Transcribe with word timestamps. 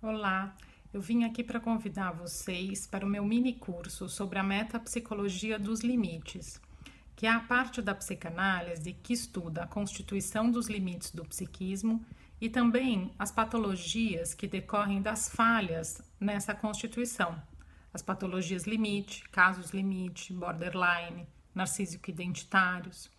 Olá, 0.00 0.54
eu 0.94 1.00
vim 1.00 1.24
aqui 1.24 1.42
para 1.42 1.58
convidar 1.58 2.12
vocês 2.12 2.86
para 2.86 3.04
o 3.04 3.08
meu 3.08 3.24
mini 3.24 3.52
curso 3.52 4.08
sobre 4.08 4.38
a 4.38 4.44
metapsicologia 4.44 5.58
dos 5.58 5.80
limites, 5.80 6.60
que 7.16 7.26
é 7.26 7.30
a 7.32 7.40
parte 7.40 7.82
da 7.82 7.96
psicanálise 7.96 8.92
que 8.92 9.12
estuda 9.12 9.64
a 9.64 9.66
constituição 9.66 10.52
dos 10.52 10.68
limites 10.68 11.10
do 11.10 11.24
psiquismo 11.24 12.06
e 12.40 12.48
também 12.48 13.12
as 13.18 13.32
patologias 13.32 14.34
que 14.34 14.46
decorrem 14.46 15.02
das 15.02 15.28
falhas 15.28 16.00
nessa 16.20 16.54
constituição. 16.54 17.42
As 17.92 18.00
patologias 18.00 18.68
limite, 18.68 19.28
casos 19.30 19.72
limite, 19.72 20.32
borderline, 20.32 21.26
narcísico 21.52 22.08
identitários. 22.08 23.10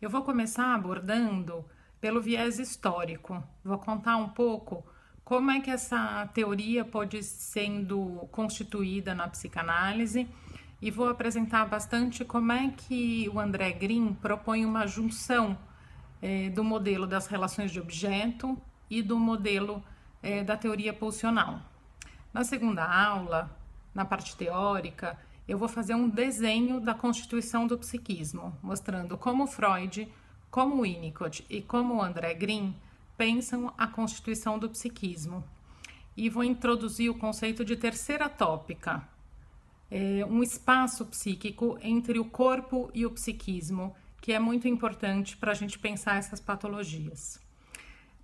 Eu 0.00 0.08
vou 0.08 0.22
começar 0.22 0.72
abordando 0.72 1.68
pelo 2.00 2.22
viés 2.22 2.60
histórico. 2.60 3.42
Vou 3.64 3.78
contar 3.78 4.18
um 4.18 4.28
pouco 4.28 4.86
como 5.26 5.50
é 5.50 5.60
que 5.60 5.72
essa 5.72 6.24
teoria 6.32 6.84
pode 6.84 7.20
sendo 7.20 8.28
constituída 8.30 9.12
na 9.12 9.26
psicanálise 9.26 10.28
e 10.80 10.88
vou 10.88 11.08
apresentar 11.08 11.66
bastante 11.66 12.24
como 12.24 12.52
é 12.52 12.70
que 12.70 13.28
o 13.34 13.40
André 13.40 13.72
Green 13.72 14.14
propõe 14.14 14.64
uma 14.64 14.86
junção 14.86 15.58
é, 16.22 16.48
do 16.50 16.62
modelo 16.62 17.08
das 17.08 17.26
relações 17.26 17.72
de 17.72 17.80
objeto 17.80 18.56
e 18.88 19.02
do 19.02 19.18
modelo 19.18 19.82
é, 20.22 20.44
da 20.44 20.56
teoria 20.56 20.92
pulsional. 20.92 21.60
Na 22.32 22.44
segunda 22.44 22.84
aula, 22.84 23.50
na 23.92 24.04
parte 24.04 24.36
teórica, 24.36 25.18
eu 25.48 25.58
vou 25.58 25.68
fazer 25.68 25.96
um 25.96 26.08
desenho 26.08 26.80
da 26.80 26.94
constituição 26.94 27.66
do 27.66 27.76
psiquismo, 27.76 28.56
mostrando 28.62 29.18
como 29.18 29.48
Freud, 29.48 30.08
como 30.52 30.82
Winnicott 30.82 31.44
e 31.50 31.60
como 31.60 32.00
André 32.00 32.32
Green 32.32 32.76
pensam 33.16 33.72
a 33.76 33.86
constituição 33.86 34.58
do 34.58 34.68
psiquismo. 34.68 35.44
E 36.16 36.28
vou 36.28 36.44
introduzir 36.44 37.10
o 37.10 37.18
conceito 37.18 37.64
de 37.64 37.76
terceira 37.76 38.28
tópica, 38.28 39.06
é 39.90 40.24
um 40.26 40.42
espaço 40.42 41.06
psíquico 41.06 41.78
entre 41.80 42.18
o 42.18 42.24
corpo 42.24 42.90
e 42.92 43.06
o 43.06 43.10
psiquismo, 43.10 43.94
que 44.20 44.32
é 44.32 44.38
muito 44.38 44.66
importante 44.66 45.36
para 45.36 45.52
a 45.52 45.54
gente 45.54 45.78
pensar 45.78 46.16
essas 46.16 46.40
patologias. 46.40 47.40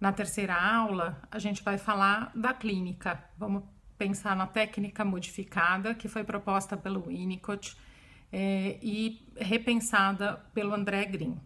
Na 0.01 0.13
terceira 0.13 0.55
aula, 0.55 1.23
a 1.31 1.39
gente 1.39 1.63
vai 1.63 1.79
falar 1.79 2.33
da 2.35 2.53
clínica. 2.53 3.23
Vamos 3.39 3.63
pensar 3.97 4.35
na 4.35 4.47
técnica 4.48 5.05
modificada 5.05 5.95
que 5.95 6.09
foi 6.09 6.25
proposta 6.25 6.77
pelo 6.77 7.03
Winnicott 7.03 7.77
é, 8.33 8.79
e 8.83 9.25
repensada 9.37 10.45
pelo 10.53 10.75
André 10.75 11.05
Green. 11.05 11.39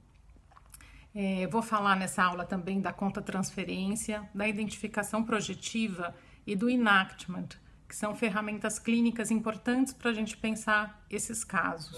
É, 1.19 1.47
vou 1.47 1.63
falar 1.63 1.97
nessa 1.97 2.23
aula 2.23 2.45
também 2.45 2.79
da 2.79 2.93
conta 2.93 3.23
transferência, 3.23 4.29
da 4.35 4.47
identificação 4.47 5.25
projetiva 5.25 6.15
e 6.47 6.55
do 6.55 6.69
enactment, 6.69 7.49
que 7.89 7.97
são 7.97 8.15
ferramentas 8.15 8.79
clínicas 8.79 9.31
importantes 9.31 9.95
para 9.95 10.11
a 10.11 10.15
gente 10.15 10.37
pensar 10.37 11.03
esses 11.09 11.43
casos. 11.43 11.97